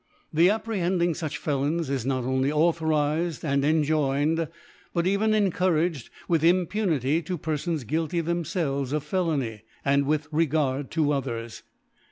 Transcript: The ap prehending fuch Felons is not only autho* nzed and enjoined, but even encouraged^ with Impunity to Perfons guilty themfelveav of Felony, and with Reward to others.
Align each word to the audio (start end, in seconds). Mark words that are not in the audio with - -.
The 0.33 0.49
ap 0.49 0.65
prehending 0.65 1.11
fuch 1.13 1.37
Felons 1.37 1.87
is 1.91 2.07
not 2.07 2.23
only 2.23 2.49
autho* 2.49 2.87
nzed 2.89 3.43
and 3.43 3.63
enjoined, 3.63 4.47
but 4.95 5.05
even 5.05 5.29
encouraged^ 5.29 6.09
with 6.27 6.43
Impunity 6.43 7.21
to 7.21 7.37
Perfons 7.37 7.85
guilty 7.85 8.19
themfelveav 8.23 8.93
of 8.93 9.03
Felony, 9.03 9.61
and 9.85 10.07
with 10.07 10.27
Reward 10.31 10.89
to 10.89 11.11
others. 11.11 11.61